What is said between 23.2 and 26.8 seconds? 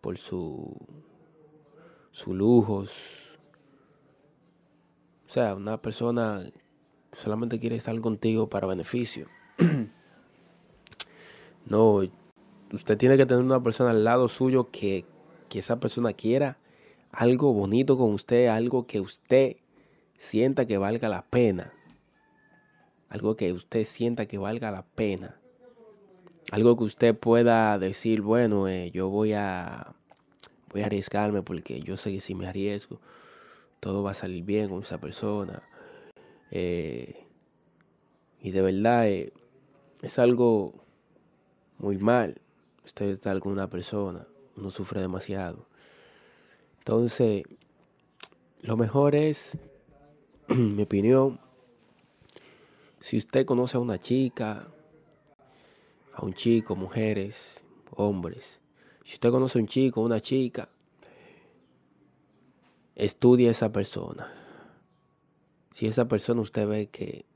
que usted sienta que valga la pena. Algo